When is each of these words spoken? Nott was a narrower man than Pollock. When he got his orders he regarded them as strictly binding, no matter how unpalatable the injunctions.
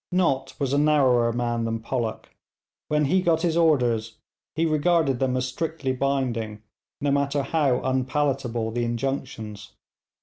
Nott 0.11 0.55
was 0.57 0.73
a 0.73 0.79
narrower 0.79 1.31
man 1.31 1.63
than 1.63 1.79
Pollock. 1.79 2.29
When 2.87 3.05
he 3.05 3.21
got 3.21 3.43
his 3.43 3.55
orders 3.55 4.17
he 4.55 4.65
regarded 4.65 5.19
them 5.19 5.37
as 5.37 5.47
strictly 5.47 5.93
binding, 5.93 6.63
no 7.01 7.11
matter 7.11 7.43
how 7.43 7.79
unpalatable 7.83 8.71
the 8.71 8.83
injunctions. 8.83 9.73